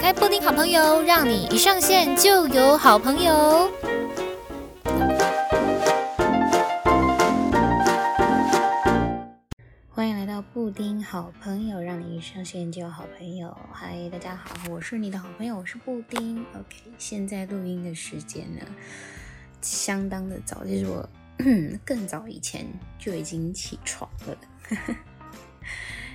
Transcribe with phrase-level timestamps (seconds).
[0.00, 3.70] 开布丁好朋友，让你一上线就有好朋友。
[9.90, 13.54] 欢迎来到布丁好朋友，让你一上线就有好朋友。
[13.70, 16.38] 嗨，大家好，我是你的好朋友，我是布丁。
[16.54, 18.64] OK，现在录音的时间呢，
[19.60, 21.06] 相当的早，就是我
[21.84, 22.66] 更早以前
[22.98, 24.34] 就已经起床了。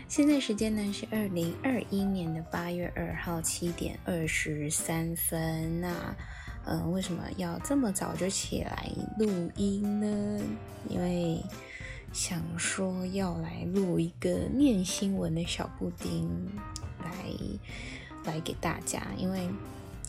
[0.07, 5.82] 现在时间呢是二零二一年的八月二号七点二十三分。
[5.82, 6.15] 那，
[6.65, 10.41] 嗯、呃，为什么要这么早就起来录音呢？
[10.87, 11.43] 因为
[12.13, 16.29] 想说要来录一个念新闻的小布丁，
[17.04, 19.01] 来来给大家。
[19.18, 19.49] 因为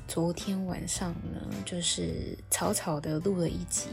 [0.06, 3.88] 昨天晚上呢，就是草草的录了一集，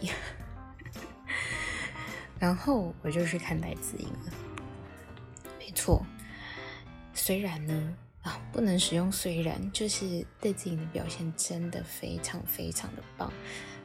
[2.37, 4.33] 然后我就去看戴资颖了。
[5.65, 6.05] 没错，
[7.13, 13.31] 虽然呢啊，不能使用虽然，就是对自己的表现真的非常非常的棒。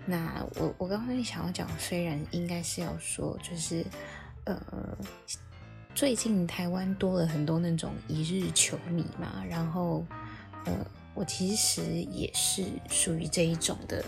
[0.04, 3.84] 那我我刚刚想要讲，虽然应该是要说，就是
[4.44, 4.60] 呃，
[5.94, 10.04] 最近台湾多了很多那种一日球迷嘛，然后
[10.64, 10.74] 呃，
[11.14, 14.04] 我其实也是属于这一种的，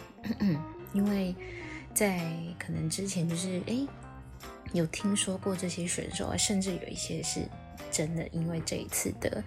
[0.92, 1.34] 因为
[1.94, 3.86] 在可能之前就是哎，
[4.72, 7.40] 有听说过这些选手啊，甚至有一些是。
[7.90, 9.42] 真的，因为这一次的，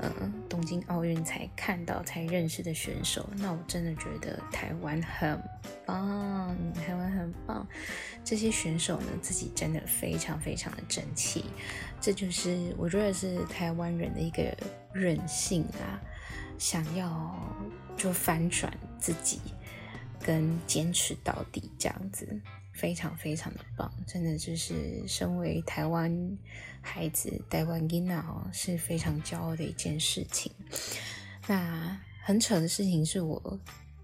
[0.00, 0.12] 呃，
[0.48, 5.42] 东京奥运才看到、才认识的选手，那我真的觉得台湾很
[5.86, 7.66] 棒，台湾很棒。
[8.22, 11.46] 这些选手呢，自己真的非常非常的争气，
[12.00, 14.54] 这就是我觉得是台湾人的一个
[14.92, 15.98] 韧性啊，
[16.58, 17.34] 想要
[17.96, 19.40] 就翻转自己，
[20.22, 22.40] 跟坚持到底这样子。
[22.72, 26.38] 非常非常的棒，真的就是身为台湾
[26.80, 30.50] 孩子，台湾囡仔哦，是非常骄傲的一件事情。
[31.46, 33.58] 那很扯的事情是我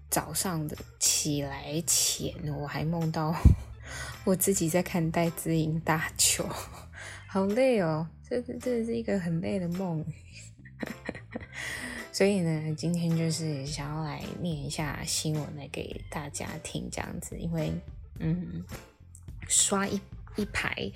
[0.09, 3.33] 早上的起来前，我还梦到
[4.25, 6.47] 我自己在看戴资颖打球，
[7.27, 10.05] 好累哦，这这这是一个很累的梦。
[12.11, 17.71] 所以呢，今天就是想要来念一下新闻来给大家听，这样子，因为。
[18.19, 18.63] 嗯，
[19.47, 19.99] 刷一
[20.35, 20.91] 一排，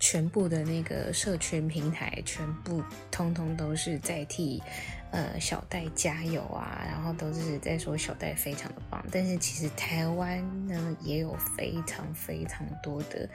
[0.00, 4.62] 全部的那个社群平台，全部通通都是在替
[5.10, 9.04] 呃小戴加油啊，然后都是在说小戴非常的棒。
[9.12, 13.28] 但是其实台湾呢也有非常非常多的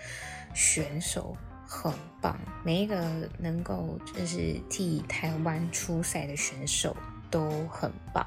[0.55, 1.37] 选手
[1.67, 6.97] 很棒，每一个能够就是替台湾出赛的选手
[7.29, 8.25] 都很棒。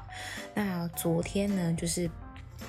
[0.53, 2.09] 那昨天呢，就是。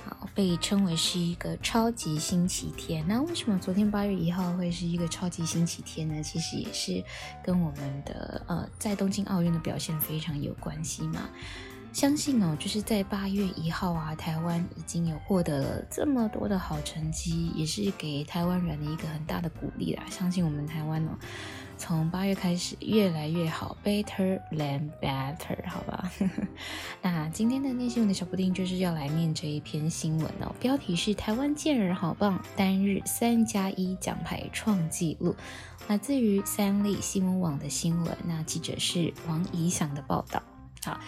[0.04, 3.04] 好，被称为是一个超级星期天。
[3.06, 6.22] 那为什么昨天八月一号会是一个超级星期天呢？
[6.22, 7.02] 其实也是
[7.44, 11.28] 跟我们的呃在东京奥运的表现非常有关系嘛。
[11.92, 20.02] 相信哦，就是在八月一号啊，台湾已经有获得了这么多的好成绩，也是给台湾人的一个很大的鼓励啦。
[20.10, 21.10] 相信我们台湾哦。
[21.78, 26.10] 从八月开始越来越好，better than better，好吧？
[27.02, 35.34] 那今天的念新闻的小布丁就是要来念这一篇新闻哦，标题是“台湾健儿好棒，单日三加一奖牌创纪录”，
[35.86, 38.16] 来自于三立新闻网的新闻。
[38.24, 40.42] 那记者是王怡翔的报道。
[40.82, 40.98] 好，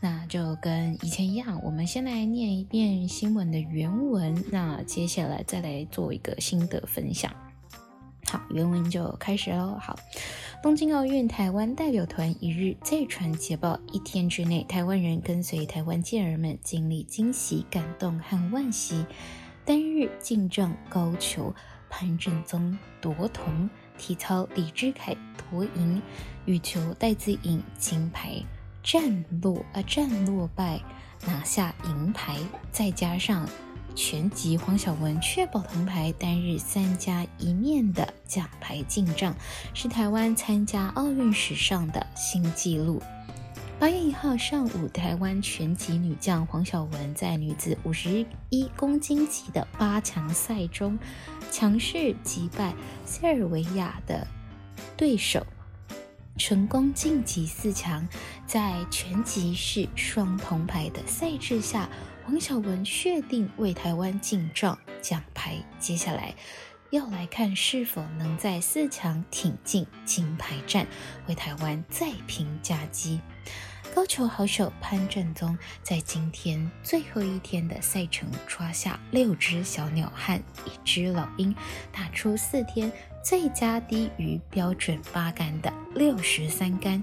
[0.00, 7.32] 那就跟以前一样，我们先来念一遍新闻的原文，那接下来再来做一个心得分享。
[8.32, 9.76] 好，原文就开始喽。
[9.78, 9.94] 好，
[10.62, 19.04] 东京奥运台湾代表团一日再传捷报，一天之内，台湾人跟随台湾健儿们经历惊喜、感动和惋惜。
[19.66, 21.54] 单日进账高球
[21.90, 25.14] 潘振宗夺铜，体操李知凯
[25.50, 26.00] 夺银，
[26.46, 28.42] 羽球戴资颖金牌
[28.82, 30.80] 战落啊战落败
[31.26, 32.38] 拿下银牌，
[32.70, 33.46] 再加上。
[33.94, 39.34] 拳击黄晓雯确保铜牌，单日三加一面的奖牌进账，
[39.74, 43.02] 是台湾参加奥运史上的新纪录。
[43.78, 50.98] 八月一号上午，台湾拳击女将黄晓雯在女子五十一公斤级的八强赛中，
[51.50, 52.72] 强势击败
[53.04, 54.26] 塞尔维亚的
[54.96, 55.44] 对手，
[56.38, 58.06] 成功晋级四强。
[58.46, 61.88] 在拳击是双铜牌的赛制下。
[62.24, 66.34] 黄筱雯确定为台湾进账奖牌，接下来
[66.90, 70.86] 要来看是否能在四强挺进金牌战，
[71.26, 73.20] 为台湾再平佳绩。
[73.94, 81.54] 高球好手潘振宗在今天最后一天的赛程抓下六只小鸟和一只老鹰，
[81.90, 82.90] 打出四天
[83.22, 87.02] 最佳低于标准八杆的六十三杆，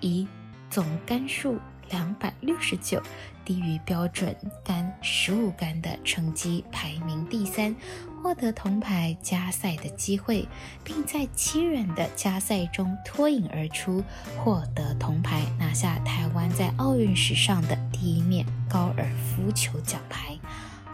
[0.00, 0.28] 以
[0.68, 1.58] 总杆数。
[1.90, 3.02] 两百六十九，
[3.44, 4.34] 低于标准
[4.64, 7.74] 杆十五杆的成绩排名第三，
[8.22, 10.46] 获得铜牌加赛的机会，
[10.84, 14.04] 并在七人的加赛中脱颖而出，
[14.38, 20.38] 获得铜牌，拿下台湾在奥运史上的第一面高尔夫球奖牌。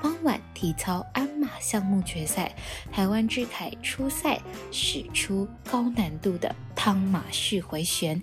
[0.03, 2.55] 傍晚，体操鞍马项目决赛，
[2.93, 4.39] 台湾之凯出赛，
[4.71, 8.23] 使出高难度的汤马式回旋，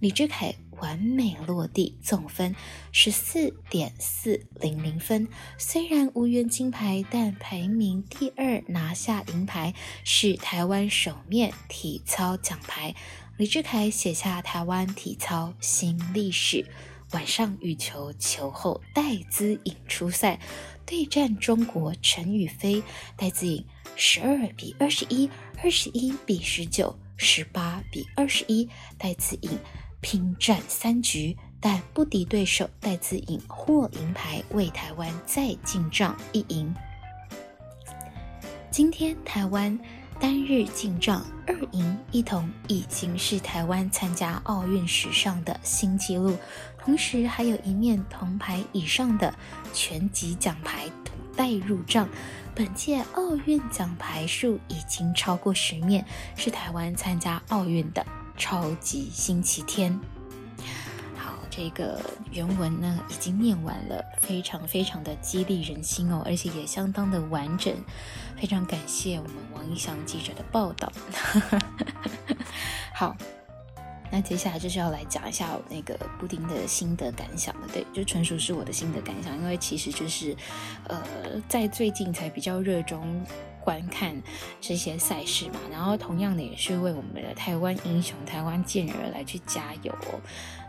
[0.00, 2.54] 李智凯完美落地，总分
[2.92, 5.28] 十四点四零零分。
[5.58, 9.74] 虽然无缘金牌，但排名第二，拿下银牌，
[10.04, 12.94] 是台湾首面体操奖牌。
[13.36, 16.66] 李智凯写下台湾体操新历史。
[17.12, 20.40] 晚上羽球球后戴资颖出赛，
[20.84, 22.82] 对战中国陈雨菲，
[23.16, 25.30] 戴资颖十二比二十一、
[25.62, 28.68] 二十一比十九、十八比二十一，
[28.98, 29.50] 戴资颖
[30.04, 36.72] 拼战三局，但不敌对手，戴资颖获银牌，为台湾再进账一银。
[38.70, 39.76] 今天台湾。
[40.20, 46.36] 单日进账二银一铜，已经是台湾参加奥运史上的新纪录。
[46.78, 49.34] 同时，还有一面铜牌以上的
[49.72, 52.08] 全级奖牌等待入账。
[52.54, 56.06] 本届奥运奖牌数已经超过十面，
[56.36, 58.06] 是台湾参加奥运的
[58.36, 59.98] 超级星期天。
[61.16, 62.00] 好这个
[62.30, 67.74] 原文呢，已经念完了，非常非常的激励人心哦，而且也相当的完整，
[68.36, 70.92] 非常感谢我们王一翔记者的报道。
[72.92, 73.16] 好，
[74.10, 80.36] 那接下来就是要来讲一下那个布丁的心得感想了，对，就纯属是我的心得感想，因为其实就是，
[80.88, 81.02] 呃，
[81.48, 83.24] 在最近才比较热衷。
[83.64, 84.14] 观看
[84.60, 89.94] 这些赛事嘛，然后同样的也是为我们的台湾英雄、台湾健儿来去加油。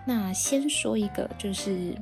[0.08, 1.94] 那先说一个，就是，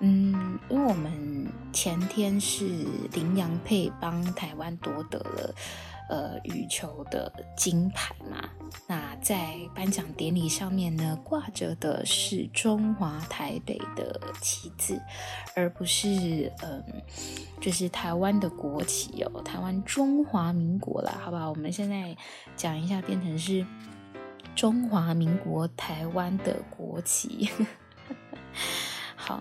[0.00, 2.64] 嗯，因为我们前天是
[3.12, 5.54] 林洋配帮台湾夺得了。
[6.12, 8.50] 呃，羽球的金牌嘛，
[8.86, 15.00] 那在颁奖典礼上面呢，挂着的是中华台北的旗帜，
[15.56, 16.84] 而不是嗯，
[17.62, 21.48] 就是台湾的国旗哦，台湾中华民国啦，好不好？
[21.48, 22.14] 我们现在
[22.56, 23.64] 讲一下，变成是
[24.54, 27.48] 中华民国台湾的国旗。
[29.24, 29.40] 好，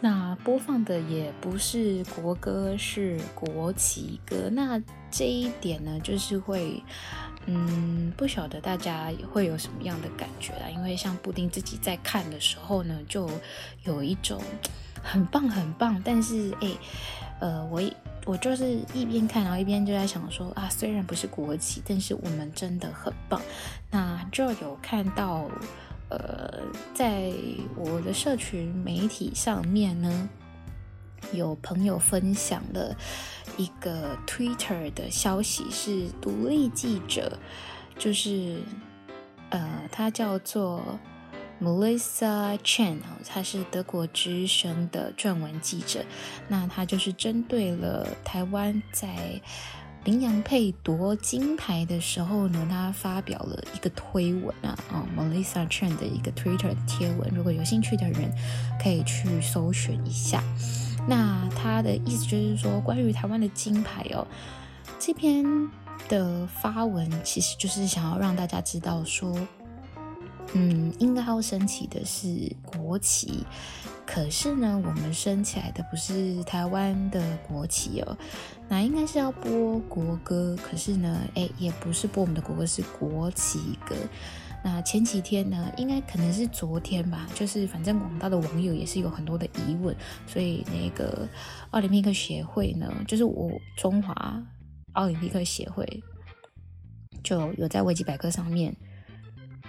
[0.00, 4.50] 那播放的也不是国歌，是国旗歌。
[4.50, 6.82] 那这一点呢，就是会，
[7.46, 10.68] 嗯，不晓得大家会有什么样的感觉啦。
[10.68, 13.30] 因为像布丁自己在看的时候呢，就
[13.84, 14.42] 有一种
[15.00, 16.76] 很棒很棒，但是诶，
[17.38, 17.80] 呃，我
[18.24, 23.40] 我就是一边看，然后一边就在想说啊，虽然不是国旗，但是我们真的很棒。
[23.92, 25.48] 那就有看到。
[26.10, 26.62] 呃，
[26.92, 27.32] 在
[27.76, 30.28] 我的社群媒体上面呢，
[31.32, 32.96] 有朋友分享了
[33.56, 37.38] 一个 Twitter 的消息，是独立记者，
[37.96, 38.60] 就是
[39.50, 40.98] 呃，他叫做
[41.60, 46.04] Melissa Chen，他是德国之声的撰文记者，
[46.48, 49.40] 那他就是针对了台湾在。
[50.04, 58.32] 林洋配夺金牌的时候呢，他发表了一个推文啊，啊、哦、，Melissa Chen 的一个 Twitter 贴文，如果有兴趣的人
[58.82, 60.42] 可以去搜寻一下。
[61.06, 64.26] 那他的意思就是说，关于台湾的金牌哦，
[64.98, 65.44] 这篇
[66.08, 69.38] 的发文其实就是想要让大家知道说，
[70.54, 73.44] 嗯，应该要升起的是国旗。
[74.12, 78.18] 可是呢，我们升起来的不是台湾的国旗哦，
[78.68, 80.58] 那应该是要播国歌。
[80.60, 83.94] 可是呢，哎，也不是播我们的国歌，是国旗歌。
[84.64, 89.94] 那前几天呢，应该可能是昨天吧，就是反正广大的网友也是有很多的疑问，
[90.26, 91.28] 所以那个
[91.70, 94.42] 奥林匹克协会呢，就是我中华
[94.94, 95.86] 奥林匹克协会
[97.22, 98.74] 就有在维基百科上面，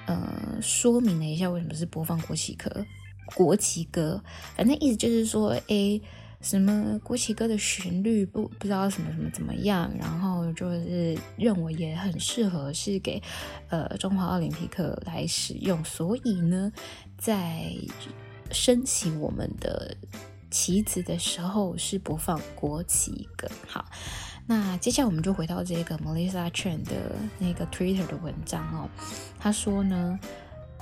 [0.08, 2.84] 呃，说明了一下为什么是播放国旗歌。
[3.26, 4.24] 国旗歌，
[4.56, 6.02] 反正意思就是说，诶，
[6.42, 13.22] 什么国旗歌的旋律不不知道什么什么怎么样，然后就是认为也很适合是给
[13.70, 16.72] 呃中华奥林匹克来使用，所以呢，
[17.18, 17.72] 在
[18.52, 19.96] 升起我们的
[20.50, 23.48] 旗子的时候是播放国旗歌。
[23.68, 23.86] 好，
[24.48, 28.90] 那接下来我们就回到这个 Melissa Chen 的那个 Twitter 的文章哦，
[29.40, 30.20] 他说呢。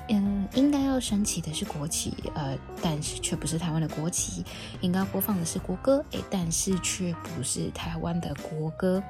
[0.09, 4.43] 嗯，应该要升起的是国旗，呃，但是却不是台湾的国旗。
[4.81, 9.01] 应该播放的是国歌，诶，但是却不是台湾的国歌。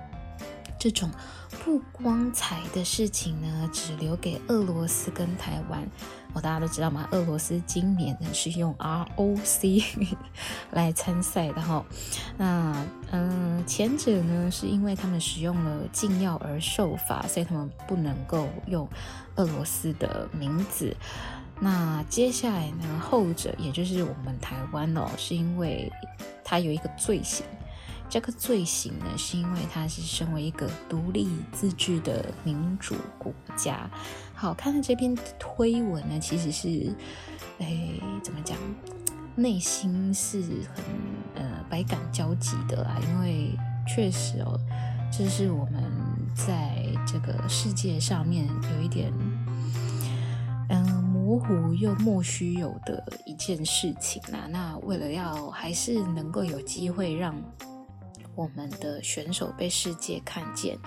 [0.79, 1.11] 这种
[1.63, 5.85] 不光彩的事情呢，只留给俄罗斯跟台湾。
[6.33, 7.07] 哦，大家都知道吗？
[7.11, 9.83] 俄罗斯今年呢是用 ROC
[10.71, 11.83] 来参赛的哈。
[12.37, 18.87] 那嗯，前者呢是因为他们使用了禁药而受罚，所以他们不能够用
[19.35, 20.95] 俄罗斯的名字。
[21.59, 25.91] 那接下来呢，后者也就是我们台湾哦，是因为
[26.43, 27.43] 它有一个罪行。
[28.09, 33.87] 这个罪行呢，是因为它是身为一个独立自治的民主国家。
[34.33, 36.91] 好，看到这篇推文呢，其实是，
[37.59, 37.91] 哎，
[38.23, 38.57] 怎么讲，
[39.35, 40.41] 内心是
[40.73, 40.83] 很
[41.35, 42.99] 呃百感交集的啦。
[43.09, 43.55] 因为
[43.87, 44.59] 确实哦，
[45.15, 45.83] 这是我们
[46.33, 49.13] 在这个世界上面有一点
[50.69, 54.47] 嗯、模糊又莫须有的一件事情啦。
[54.49, 57.35] 那为了要还是能够有机会让。
[58.39, 60.77] 我们的选手被世界看见，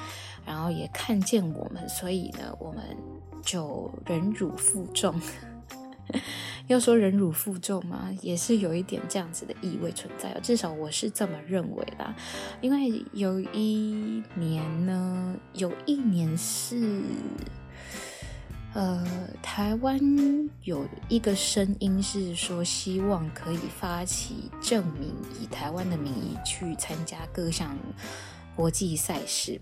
[0.47, 2.83] 然后也看见我们，所以呢，我们
[3.43, 5.21] 就忍辱负重。
[6.67, 12.17] 要说忍辱负重嘛，也是有一点这样子的意味存在，至少我是这么认为啦。
[12.63, 17.03] 因为有一年呢，有一年是。
[18.75, 19.07] 呃，
[19.43, 20.01] 台湾
[20.65, 27.77] 有一个声音是说，希望可以发起证明，以台湾的名义去参加各项
[28.57, 29.61] 国际赛事。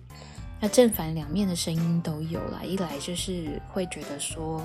[0.60, 2.62] 那正反两面的声音都有啦。
[2.62, 4.62] 一来就是会觉得说，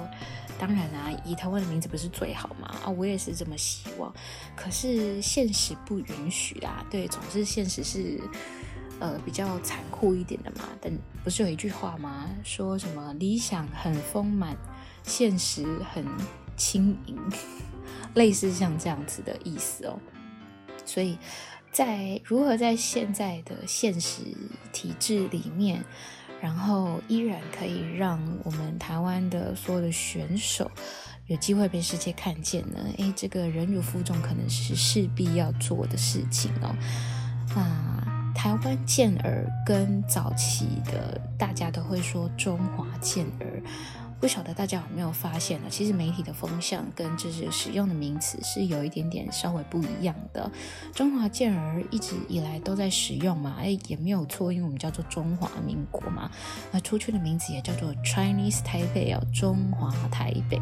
[0.60, 2.68] 当然啊，以台湾的名字不是最好嘛？
[2.86, 4.14] 啊，我也是这么希望。
[4.56, 6.86] 可是现实不允许啊。
[6.92, 8.22] 对，总之现实是。
[9.00, 10.92] 呃，比较残酷一点的嘛，但
[11.24, 12.30] 不是有一句话吗？
[12.44, 14.56] 说什么理想很丰满，
[15.04, 16.06] 现实很
[16.56, 17.18] 轻盈，
[18.16, 20.00] 类似像这样子的意思哦。
[20.86, 21.18] 所以
[21.72, 24.22] 在如何在现在的现实
[24.72, 25.84] 体制里面，
[26.40, 30.72] 然后依然可以让我们台湾的所有的选手
[31.28, 32.80] 有机会被世界看见呢？
[32.98, 36.74] 诶，这个忍辱负重可能是势必要做的事情哦。
[37.60, 37.85] 啊。
[38.46, 43.60] 台湾健儿跟早期的大家都会说中华健儿，
[44.20, 45.68] 不晓得大家有没有发现呢？
[45.68, 50.48] 其实媒体的风向跟就是使用的名词是有一点点稍微不一样的。
[50.94, 56.30] 中华健儿一直以来都在使用嘛，哎，也没有错，因为我们叫做中华民国嘛。
[56.72, 60.62] 那出去的名字也叫做 Chinese Taipei 哦，中华台北。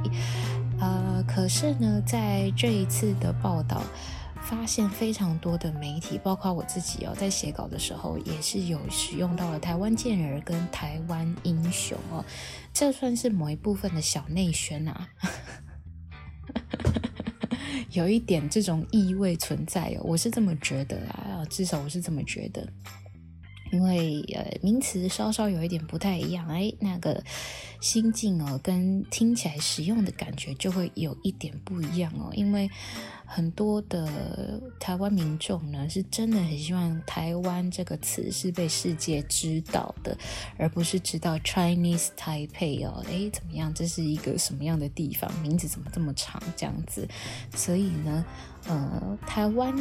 [0.80, 3.82] 呃，可是呢，在这一次的报道。
[4.44, 12.24] 发现非常多的媒体，包括我自己哦，在写稿的时候也是有使用到了台湾健儿跟台湾英雄哦，
[12.74, 15.10] 这算是某一部分的小内宣啊，
[17.92, 22.68] 有一点这种意味存在哦，我是这么觉得啊，至少我是这么觉得，
[23.74, 27.22] 因为呃名词稍稍有一点不太一样，哎，那个
[27.82, 32.70] 心境哦，跟听起来使用的感觉就会有一点不一样哦，因为。
[33.26, 40.16] 很多的台湾民众呢，是真的很希望台湾这个词是被世界知道的，
[40.56, 43.74] 而不是知道 Chinese Taipei 哦，诶，怎么样？
[43.74, 45.34] 这是一个什么样的地方？
[45.42, 46.40] 名字怎么这么长？
[46.56, 47.08] 这样子，
[47.56, 48.24] 所以呢，
[48.68, 49.74] 呃，台湾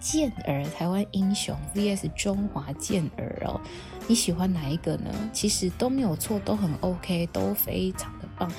[0.00, 3.60] 健儿、台湾英雄 VS 中华健儿哦，
[4.06, 5.10] 你喜欢哪一个呢？
[5.32, 8.50] 其实都没有错，都很 OK，都非常的棒。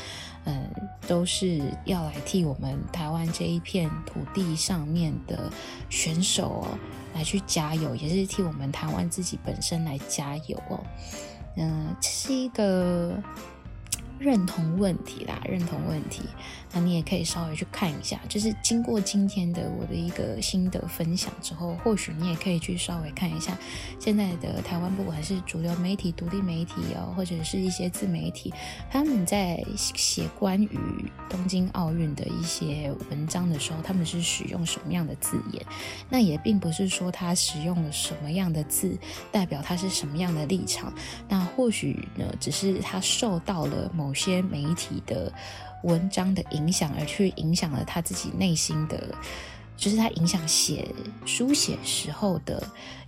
[0.46, 0.70] 嗯，
[1.08, 5.52] 都是要来替我们台湾这一片土地上面的
[5.90, 6.78] 选手哦，
[7.14, 10.84] 来去加油，也是替我们台湾自己本身来加油哦。
[11.56, 13.22] 嗯，这是一个。
[14.20, 16.24] 认同问题啦，认同问题，
[16.72, 23.58] 那你也可以稍微去看一下，就是经过今天的我的一个心得分享之后，或许你也可以去稍微看一下
[24.00, 28.54] 现在的台湾，不管是主流媒体、独立媒体哦，或者是一些自媒体，
[28.92, 30.80] 他们在写关于
[31.28, 35.66] 东京奥运的一些文章的时候，他们是使用什么样的字眼？
[36.08, 38.96] 那也并不是说他使用了什么样的字，
[39.32, 40.94] 代表他是什么样的立场。
[41.28, 44.14] 那或许呢，只是他受到了某。
[44.20, 45.32] 些媒体的
[45.84, 49.16] 文章的影响，而去影响了他自己内心的，
[49.78, 50.88] 就是他影响写
[51.26, 52.62] 书写时候的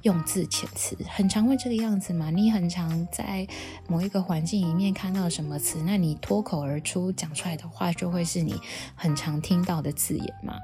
[0.04, 2.30] 用字遣词，很常会这个样子嘛。
[2.30, 3.46] 你很常在
[3.88, 8.56] 某一个环境里面看到什么词，那你脱口而出讲出来的话，就会是你
[8.96, 10.56] 很常听到的字眼嘛。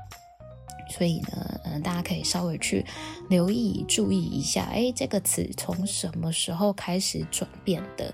[0.90, 2.86] 所以呢，嗯，大家可以稍微去
[3.30, 8.14] 留意、注意一下，诶，这个词从什么时候开始转变的？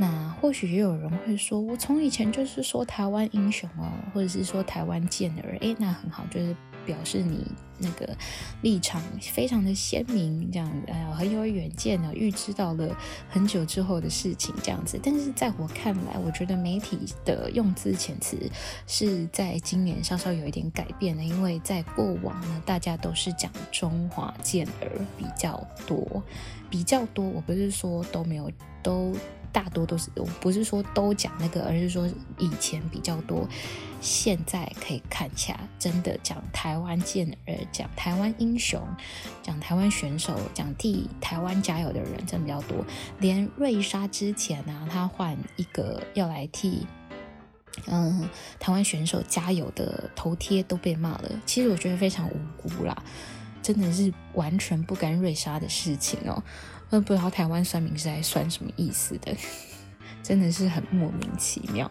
[0.00, 6.54] 那或许也有人会说，我从以前就是说台湾英雄哦，或者是说台湾健儿，诶，那很好，就是
[6.86, 7.44] 表示你
[7.78, 8.08] 那个
[8.62, 12.96] 立场非常的鲜明，这样哎呀很有远见的，预知到了
[13.28, 15.00] 很久之后的事情这样子。
[15.02, 18.38] 但是在我看来，我觉得媒体的用字遣词
[18.86, 26.22] 是在今年稍稍有一点改变的，因为在过往呢，大家都是讲中华健儿比较多，
[26.70, 27.24] 比较多。
[27.24, 28.48] 我不是说都没有
[28.80, 29.12] 都。
[29.52, 33.48] 大多都是，我不是说都讲那个，而是说以前比较多。
[34.00, 38.80] 现在可以看起来，真的讲台湾健儿，讲台湾英雄，
[39.42, 42.86] 讲台湾选手，讲替台湾加油的人真的比较多。
[43.18, 46.86] 连瑞莎之前呢、啊，他换一个要来替
[47.86, 48.28] 嗯
[48.60, 51.30] 台湾选手加油的头贴都被骂了。
[51.44, 53.02] 其实我觉得非常无辜啦，
[53.60, 56.40] 真的是完全不干瑞莎的事情哦。
[56.90, 59.36] 我也不知道台湾算名是在算什么意思的，
[60.22, 61.90] 真的是很莫名其妙。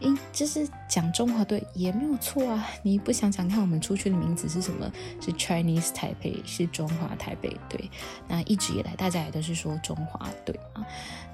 [0.00, 2.66] 诶，就是讲中华队也没有错啊！
[2.82, 4.90] 你不想想看，我们出去的名字是什么？
[5.18, 7.88] 是 Chinese Taipei，是中华台北队。
[8.28, 10.84] 那一直以来，大家也都是说中华队啊。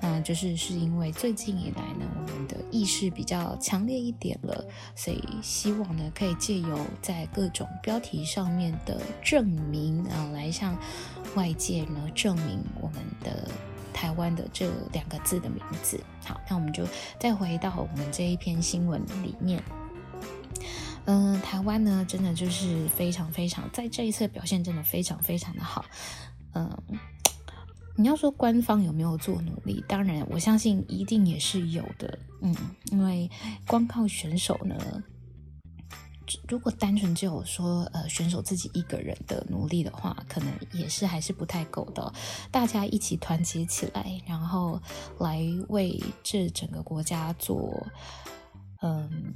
[0.01, 10.79] 那就是是因为最近以来呢，我们的意识比较强烈一点了，所以希望呢，可以借由在各种标题上面的证明啊，来向
[11.35, 13.49] 外界呢证明我们的。
[13.93, 16.87] 台湾的这两个字的名字，好，那我们就
[17.19, 19.63] 再回到我们这一篇新闻里面。
[21.05, 25.85] 嗯、台湾呢，真的就是非常非常，在这一次表现真的非常非常的好。
[26.55, 26.71] 嗯、
[27.97, 29.85] 你要说官方有没有做努力？
[29.87, 32.19] 当然，我相信一定也是有的。
[32.41, 32.55] 嗯，
[32.93, 33.29] 因为
[33.67, 35.03] 光靠选手呢。
[36.49, 42.13] 如果单纯只有说呃选手自己一个人的努力的话，可能也是还是不太够的。
[42.51, 44.81] 大家一起团结起来，然后
[45.19, 47.87] 来为这整个国家做
[48.83, 49.33] 嗯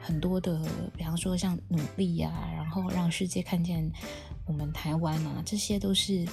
[0.00, 0.60] 很多的，
[0.96, 3.90] 比方说像努力呀、啊，然后让世界看见
[4.46, 6.26] 我们台湾啊，这些都是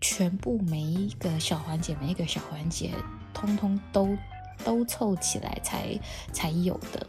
[0.00, 2.94] 全部每一个小环节，每一个小环节，
[3.34, 4.16] 通通都
[4.64, 5.98] 都凑起来才
[6.32, 7.06] 才有的。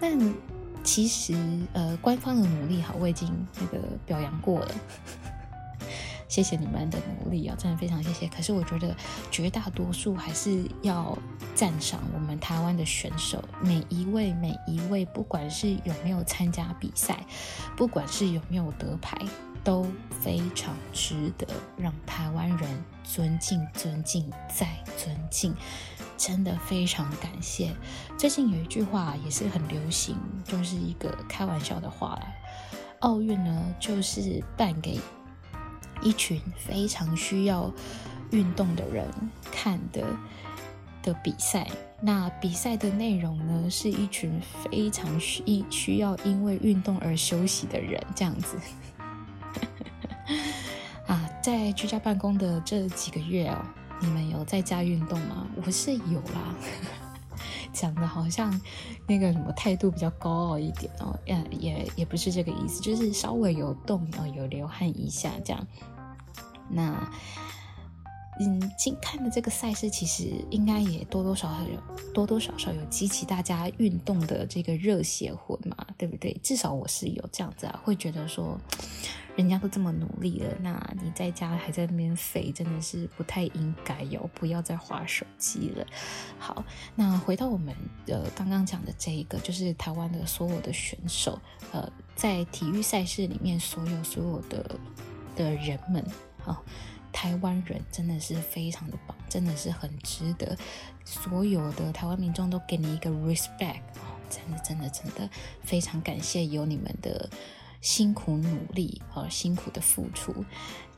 [0.00, 0.18] 但
[0.84, 1.34] 其实，
[1.72, 3.28] 呃，官方的努力哈，我已经
[3.60, 4.74] 那个表扬过了，
[6.28, 8.26] 谢谢你们的努力啊，真的非常谢谢。
[8.28, 8.94] 可是我觉得
[9.30, 11.16] 绝大多数还是要
[11.54, 17.24] 赞赏我们台湾的选手，每一位每一位，不管是有没有参加比赛，
[17.76, 19.16] 不管是有没有得牌，
[19.64, 21.46] 都非常值得
[21.76, 25.54] 让台湾人尊敬、尊敬再尊敬。
[26.18, 27.74] 真的非常感谢。
[28.16, 32.16] 最近有一句话也是很流行，就是一个开玩笑的话。
[33.00, 35.00] 奥运呢，就是办给
[36.00, 37.72] 一群非常需要
[38.30, 39.04] 运动的人
[39.50, 40.06] 看的
[41.02, 41.66] 的比赛。
[42.00, 48.56] 那比赛的内容呢，是一群非常需需要因为运动而休息的人，这样子。
[51.42, 53.58] 在居家办公的这几个月哦。
[54.00, 55.46] 你们有在家运动吗？
[55.64, 56.54] 我是有啦，
[57.72, 58.60] 讲的好像
[59.06, 65.66] 那个什么态度比较高傲一点哦，也也也不是这个意思，就是稍微有动哦，有流汗一下这样。
[66.68, 67.08] 那
[68.44, 76.32] 嗯，今看的这个赛事，其实应该也多多少少有多多少少有激起大家运动的这个热血魂嘛，对不对？
[76.42, 78.58] 至少我是有这样子啊，会觉得说。
[79.34, 84.28] 人家都这么努力了，那你在家还在那边肥，真的是不太应该哟！
[84.34, 85.86] 不要再划手机了。
[86.38, 86.62] 好，
[86.94, 87.74] 那回到我们
[88.08, 91.40] 呃刚刚讲的这一个，就是台湾的所有的选手，
[91.72, 94.78] 呃，在体育赛事里面所有所有的
[95.34, 96.04] 的人们，
[96.36, 96.62] 好、
[97.22, 100.58] 台湾人真的是非常的棒，真的是很值得
[101.04, 105.30] 所有的台湾民众都给你一个 respect 哦，真的真的真的
[105.62, 107.30] 非常感谢有你们的。
[107.80, 110.32] 辛苦努力和辛苦的付出，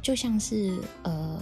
[0.02, 1.40] 就像是呃，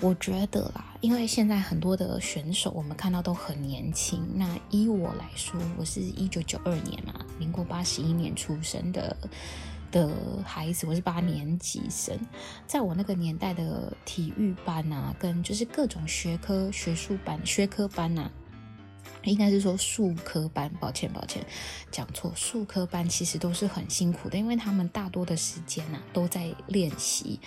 [0.00, 4.26] 我觉得啦，因为现在很多的选手我们看到都很年轻。
[4.34, 9.14] 那依我来说，我是一九九二年嘛，民国八十一年出生的
[9.90, 10.10] 的
[10.44, 12.18] 孩子，我是八年级生。
[12.66, 18.30] 在我那个年代的体育班啊，跟就是各种学科学术班、学科班啊。
[19.22, 21.44] 应该是说术科班，抱歉抱歉，
[21.90, 22.32] 讲错。
[22.36, 27.40] 术科班其实都是很辛苦的，因为他们大多的时间呐、啊、都在练习。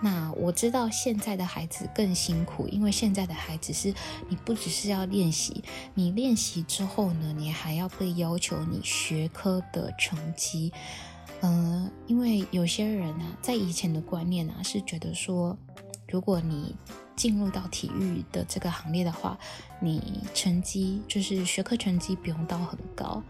[0.00, 3.94] 那我知道现在的孩子更辛苦，因为现在的孩子是
[4.28, 5.62] 你不只是要练习，
[5.94, 10.72] 你练习之后呢，你还要被要求你学科的成绩。
[11.42, 15.56] 嗯、因为有些人啊，在以前的观念啊，是觉得说，
[16.08, 16.74] 如果你
[17.16, 19.38] 进入到体育的这个行列的话，
[19.80, 23.22] 你成绩就是学科成绩不用到很高，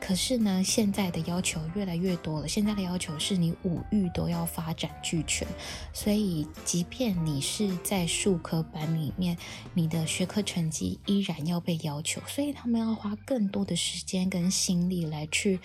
[0.00, 2.48] 可是呢，现在的要求越来越多了。
[2.48, 5.46] 现在的要求是你五育都要发展俱全，
[5.92, 9.36] 所以即便你是在术科班里面，
[9.74, 12.20] 你的学科成绩依然要被要求。
[12.26, 15.58] 所以他们要花更多的时间跟心力来去，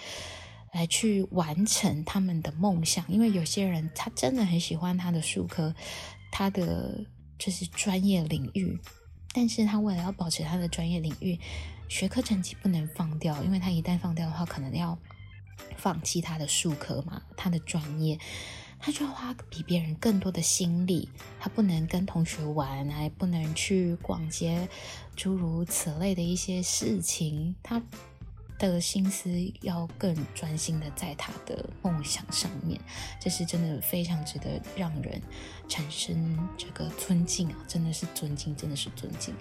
[0.73, 3.05] 来去完成他们的梦想。
[3.07, 5.73] 因为有些人他真的很喜欢他的术科，
[6.31, 7.05] 他的
[7.37, 8.79] 就是专业领域，
[9.33, 11.39] 但是他为了要保持他的专业领域。
[11.89, 14.99] 学科成绩不能放掉，因为他一旦放掉的话，可能要
[15.77, 18.19] 放弃他的术科嘛，他的专业，
[18.77, 21.07] 他就要花比别人更多的心力，
[21.39, 24.67] 他不能跟同学玩，还不能去逛街，
[25.15, 27.81] 诸如此类的一些事情，他
[28.57, 29.29] 的心思
[29.61, 32.79] 要更专心的在他的梦想上面，
[33.19, 35.21] 这是真的非常值得让人
[35.67, 37.57] 产生这个尊敬啊！
[37.67, 39.35] 真的是尊敬，真的是尊敬。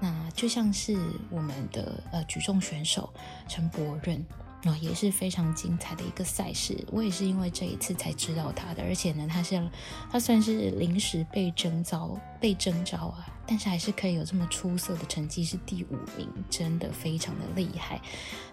[0.00, 0.98] 那就像是
[1.30, 3.12] 我们的呃举重选手
[3.48, 4.24] 陈柏润。
[4.62, 6.76] 那、也是非常精彩的一个赛事。
[6.90, 9.70] 我也是因为这一次才知道他的，而且呢，他是
[10.10, 18.00] 他算是临时被征召被征召啊，但是还是可以有这么出色的成绩，是第五名，真的非常的厉害。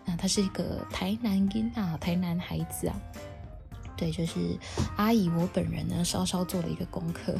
[0.05, 2.95] 那他是一个台南音啊，台南孩子啊。
[3.97, 4.57] 对，就是
[4.97, 7.33] 阿姨，我本人呢稍稍做了一个功课。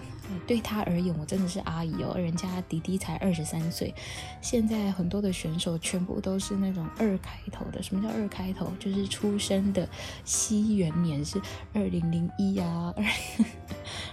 [0.47, 3.93] 对她而言，我真的是阿姨哦，人家弟弟才二十三岁。
[4.41, 7.83] 现在很多的选手全部都是那种二开头的。
[7.83, 8.71] 什么叫二开头？
[8.79, 9.87] 就是出生的
[10.23, 11.39] 西元年是
[11.73, 13.05] 二零零一啊，二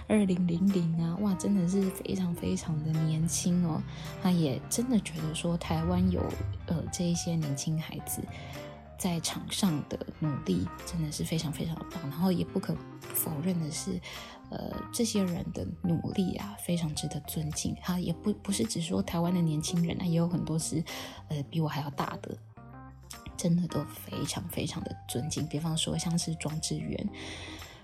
[0.07, 3.81] 二零零零啊，哇，真的是非常非常的年轻哦。
[4.21, 6.21] 他也真的觉得说，台湾有
[6.67, 8.21] 呃这一些年轻孩子。
[9.03, 13.99] 在场上的努力真的是非常非常棒，然后也不可否认的是，
[14.49, 17.75] 呃，这些人的努力啊，非常值得尊敬。
[17.81, 20.81] 他也不不是只说台湾的年轻人啊，也有很多是，
[21.27, 22.37] 呃，比我还要大的，
[23.35, 25.45] 真的都非常非常的尊敬。
[25.47, 27.09] 比方说像是庄智渊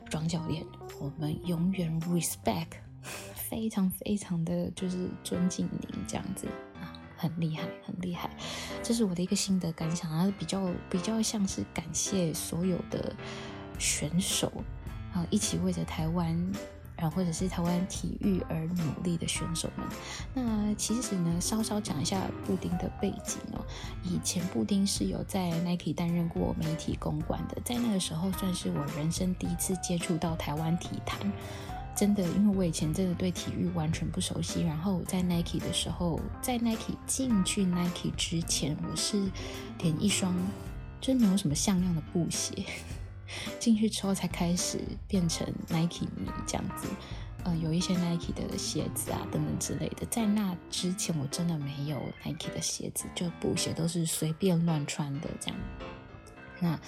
[0.10, 0.66] 庄教练，
[1.02, 2.78] 我们永远 respect，
[3.36, 6.48] 非常非常的就是尊敬您这样子。
[7.20, 8.30] 很厉害，很厉害，
[8.82, 13.14] 这是我的一个心得感想啊，比较比较像是感谢所有的
[13.78, 14.50] 选手
[15.14, 16.34] 啊，一起为着台湾，
[16.96, 19.86] 然后或者是台湾体育而努力的选手们。
[20.34, 23.66] 那其实呢，稍稍讲一下布丁的背景哦。
[24.04, 31.20] 以前布丁是有在 Nike 担任过媒体公关的，在那个时候算是我人生第一次接触到台湾体坛。
[31.96, 34.64] 真的，因为我以前真的对体育完全不熟悉。
[34.64, 39.22] 然后我在 Nike 的时候，在 Nike 进去 Nike 之前，我是
[39.80, 40.34] 连一双
[41.02, 42.64] 真没有什么像样的布鞋。
[43.60, 46.88] 进去之后才开始变成 Nike 迷这样子。
[47.44, 50.06] 呃，有一些 Nike 的鞋子啊等等之类的。
[50.08, 55.58] 在那之前，我真的没有 Nike 的鞋子，就布鞋都是随便乱穿的这样。
[56.62, 56.80] 那，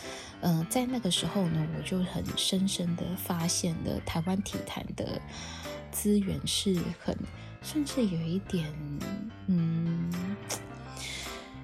[0.42, 5.22] 呃，在那个时候呢，我就很深深的发现了台湾体坛的
[5.92, 7.18] 资源是很，
[7.62, 8.72] 甚至有一点，
[9.48, 10.12] 嗯，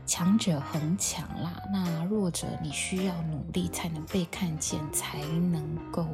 [0.05, 1.61] 强者恒强啦。
[1.71, 6.07] 那弱者你需要努力才能被看见，才能够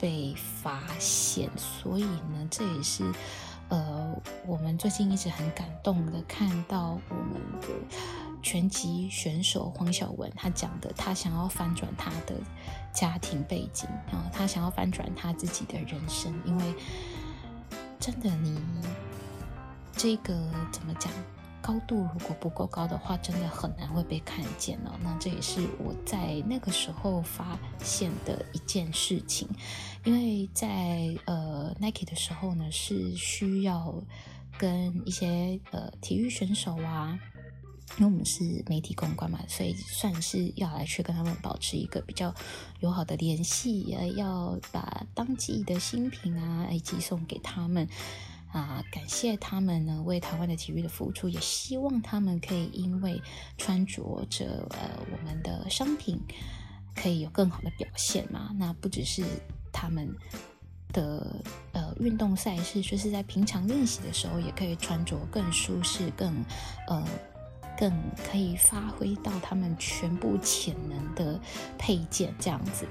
[0.00, 1.50] 被发现。
[1.56, 3.04] 所以呢，这也是，
[3.68, 4.14] 呃，
[4.46, 7.68] 我们最近一直很感动的看到我们的。
[8.42, 12.34] 拳击选手黄小文，他讲的，他想要翻转他的
[12.92, 16.74] 家庭背景然后，他想要翻转他自己的人生，因为
[17.98, 18.60] 真的，你
[19.92, 20.34] 这个
[20.72, 21.12] 怎么讲，
[21.60, 24.92] 高度如果不够高的话，真的很难会被看见哦。
[25.02, 29.46] 那这也是我在那个时候发现的一件事情，
[30.04, 34.02] 因为在呃 Nike 的时候呢，是需要
[34.56, 37.18] 跟一些呃体育选手啊。
[37.98, 42.32] 因为我们是媒体公关嘛，所以算是要来去跟他们保持一个比较
[42.78, 47.86] 友好的联系，呃，要把当季的新品啊，以及送给他们
[48.52, 53.20] 啊，感谢他们呢为台湾的体育的付出，也希望他们可以因为
[53.58, 56.18] 穿着着呃我们的商品，
[56.94, 58.50] 可以有更好的表现嘛。
[58.56, 59.24] 那不只是
[59.72, 60.08] 他们
[60.92, 66.32] 的呃运动赛事，就是在平常练习的时候，也可以穿着更舒适、更
[66.86, 67.04] 呃。
[67.80, 67.90] 更
[68.30, 71.40] 可以发挥到他们全部潜能的
[71.78, 72.86] 配件，这样子，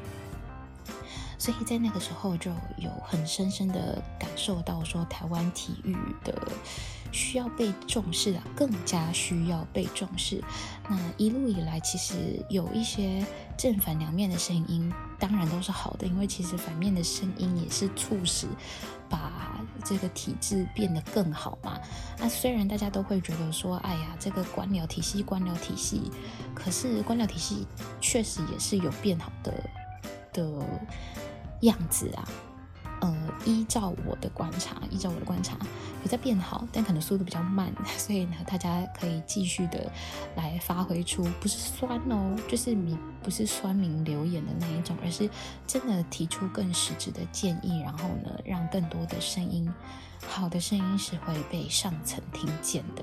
[1.38, 6.34] 所以在那个时候就有很深深的感受到说，台湾体育的
[7.12, 10.44] 需要被重视啊，更加需要被重视。
[10.90, 13.26] 那一路以来，其实有一些
[13.58, 18.48] 正反两面的声音，当然都是好的，因为其实反面的声音也是促使
[19.10, 21.80] 把这个体制变得更好嘛。
[22.18, 26.12] 那虽然大家都会觉得说，哎呀，这个官僚体系，官僚体系，
[26.54, 27.68] 可是官僚体系
[28.02, 29.54] 确实也是有变好的
[30.34, 30.66] 的
[31.62, 32.28] 样子啊。
[33.02, 35.58] 呃，依照我的观察，依照我的观察，
[36.04, 39.92] 有在变好，但可能速度比较慢， 所以呢，大家可以继续的
[40.36, 45.30] 来发挥出不是酸哦，就是你不是酸民留言的那一种，而是
[45.68, 49.72] 真的提出更实质的建议，然后呢，让更多的声音。
[50.28, 53.02] 好的声音是会被上层听见的。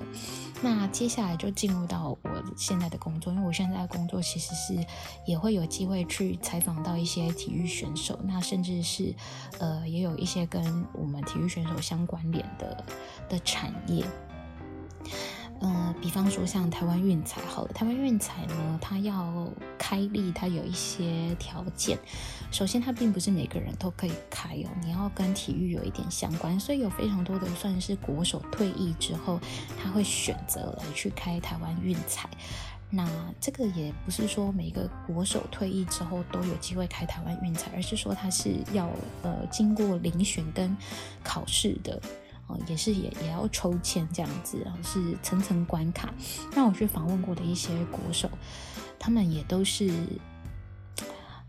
[0.61, 4.87] 那接下来就进入到我现在的工作，因为我现在的工作其实是
[5.27, 9.15] 也会有机会去采访到一些体育选手，那甚至是
[9.59, 12.85] 呃也有一些跟我们体育选手相关联的
[13.29, 14.05] 的产业。
[15.59, 21.99] 呃，比方说像台湾运彩，好了，台湾运彩呢，它要开立，它有一些条件。
[22.53, 29.41] 首先，它并不是每个人都可以开哦，你要跟体育有一点相关，所以有非常多的算是国手退役之后，
[29.83, 32.29] 他会选择来去开台湾运彩。
[32.91, 33.09] 那
[33.41, 38.91] 这个也不是说每个国手退役之后都有机会开台湾运彩，而是说他是要
[39.23, 40.77] 呃经过遴选跟
[41.25, 41.99] 考试的。
[42.47, 46.15] 哦，也是也也要抽签这样子，然后是层层关卡。
[46.55, 48.31] 那我去访问过的一些国手，
[48.99, 49.91] 他们也都是，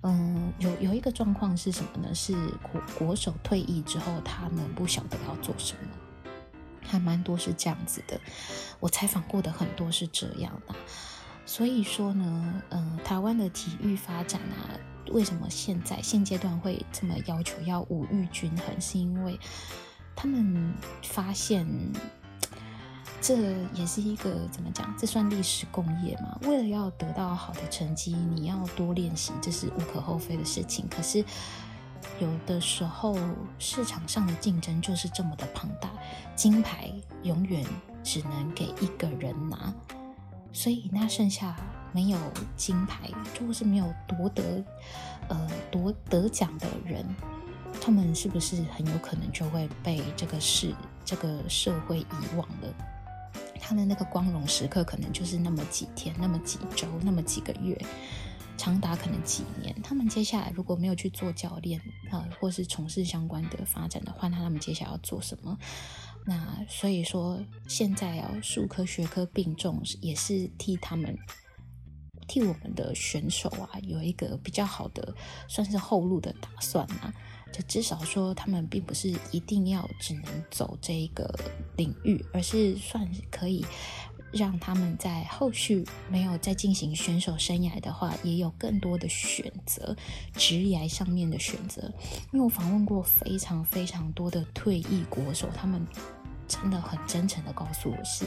[0.02, 2.16] 嗯，有有一个状况是什么呢？
[2.16, 6.30] 是国国手退役之后，他们不晓得要做什么，
[6.82, 8.20] 还蛮多是这样子的。
[8.80, 10.74] 我采访过的很多是这样的。
[11.46, 14.74] 所以说呢，嗯，台湾的体育发展啊，
[15.12, 18.82] 为什么现在现阶段会这么要求要五育均衡？
[18.82, 19.40] 是因为
[20.18, 21.68] 他们发现，
[23.22, 23.36] 这
[23.74, 24.92] 也是一个怎么讲？
[24.98, 26.40] 这算历史工业吗？
[26.42, 30.88] 为了要得到好的成绩，你要多练习，这是无可厚非的事情。
[30.90, 31.24] 可是
[32.20, 33.16] 有的时候
[33.60, 35.92] 市场上的竞争就是这么的庞大，
[36.36, 37.64] 金牌永远
[38.04, 39.72] 只能给一个人拿，
[40.52, 41.56] 所以那剩下
[41.94, 42.18] 没有
[42.56, 44.64] 金牌，就是没有夺得
[45.28, 47.06] 呃夺得奖的人。
[47.80, 50.74] 他们是不是很有可能就会被这个世、
[51.06, 52.74] 这个社会遗忘了？
[53.60, 57.78] 他的那个光荣时刻可能就是那么几天、那么几周、那么几个月，
[58.58, 59.76] 长达可能几年。
[59.82, 61.80] 他们接下来如果没有去做教练
[62.12, 65.58] 啊，或是从事相关的发展的话，那他们接下来要做什么？
[66.26, 71.18] 那所以说，现在要数科学科并重，也是替他们。
[72.28, 75.16] 替我们的选手啊，有一个比较好的
[75.48, 77.14] 算是后路的打算啊，
[77.52, 81.34] 就至少说他们并不是一定要只能走这一个
[81.76, 83.66] 领域，而是算可以
[84.32, 89.96] 让他们在后续没有再进行选手生涯的话，也有更多的选择，
[90.34, 91.82] 职业上面的选择。
[92.32, 95.86] 因为我访问过非常非常多的退役国手，他们
[96.48, 98.26] 真的很真诚的告诉我是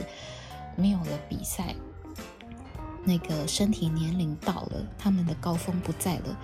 [0.76, 1.74] 没有了比赛。
[3.04, 6.36] 那个身体年龄到了，他们的高峰不在了，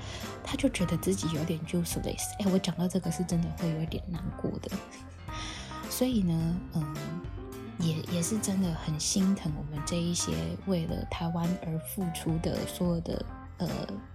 [0.43, 2.23] 他就觉得自己有点 useless。
[2.39, 4.71] 哎，我讲到这个是真的会有点难过的。
[5.91, 6.97] 所以呢，嗯，
[7.79, 10.33] 也也是真的很心疼我们这一些
[10.67, 13.25] 为了台湾而付出的所有的
[13.59, 13.69] 呃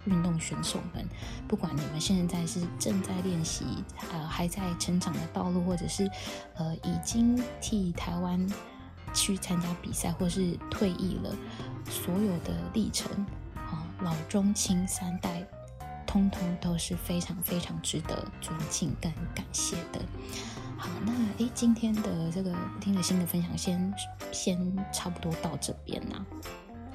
[0.05, 1.07] 运动选手们，
[1.47, 3.65] 不管你们现在是正在练习，
[4.11, 6.09] 呃，还在成长的道路，或者是
[6.55, 8.45] 呃已经替台湾
[9.13, 11.35] 去参加比赛，或是退役了。
[11.89, 13.11] 所有的历程，
[13.55, 15.45] 啊，老中青三代，
[16.05, 19.99] 通通都是非常非常值得尊敬跟感谢的。
[20.77, 23.93] 好，那诶，今天的这个听了新的分享先，
[24.31, 26.25] 先先差不多到这边啦。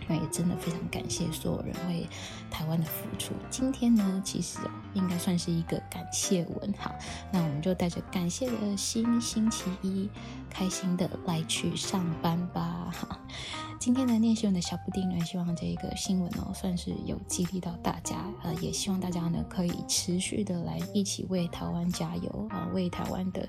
[0.09, 2.07] 那也真的非常感谢所有人为
[2.51, 3.35] 台湾的付出。
[3.51, 4.59] 今天呢，其实
[4.95, 6.73] 应该算是一个感谢文。
[6.79, 6.95] 好，
[7.33, 10.09] 那我们就带着感谢的心，星期一
[10.51, 12.91] 开心的来去上班吧。
[12.93, 13.19] 哈，
[13.79, 18.17] 今天的念新闻的小布丁呢，希望这个新闻哦，算是有激励到大家。
[18.43, 23.49] 呃，也希望大家呢可以持续的来一起为台湾加油啊，为台湾的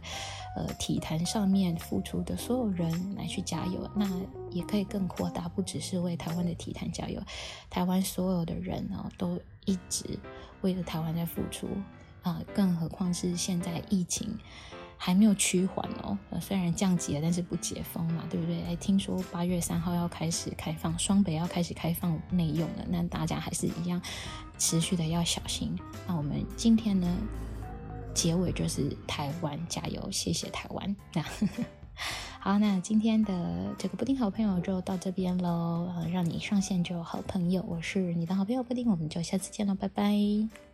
[0.55, 3.89] 呃体坛上面付出的所有人来去加油。
[3.95, 4.09] 那
[4.57, 7.21] 也可以更扩大，不只是为台湾的体坛加油，
[7.69, 10.19] 台湾所有的人呢、哦，都一直
[10.61, 11.67] 为了台湾在付出
[12.23, 12.41] 啊！
[12.53, 14.37] 更何况是现在疫情
[14.97, 18.63] 还没有趋缓哦，虽然降级了，但是不解封嘛，对不对？
[18.63, 24.01] 哎，听说八月三号要开始开放，双北要开始开放内用了，那大家还是一样
[24.57, 25.77] 持续的要小心。
[26.07, 27.07] 那我们今天呢，
[28.13, 30.95] 结尾就是台湾加油，谢谢台湾。
[31.13, 31.23] 那。
[32.39, 35.89] 好，那今天的这个布丁好朋友就到这边喽。
[36.11, 40.66] 让你一上线就有好朋友，我是你的好朋友布丁，我们就下次见了，拜拜。